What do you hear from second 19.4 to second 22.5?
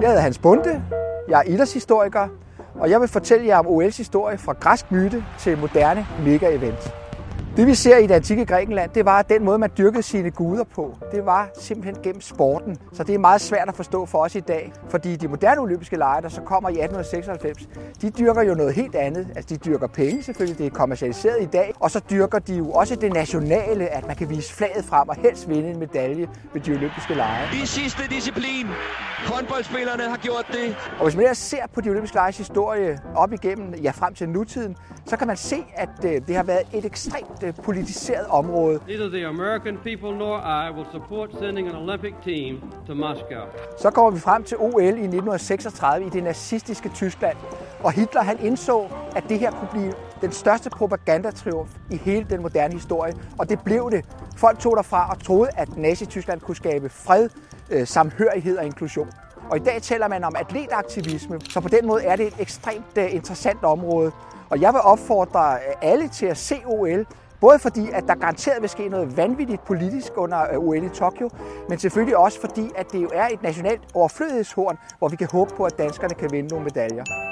de dyrker penge selvfølgelig, det er kommercialiseret i dag. Og så dyrker